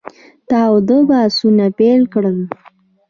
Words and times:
تاوده 0.49 0.97
بحثونه 1.09 1.65
پیل 1.77 2.01
کړل. 2.13 2.39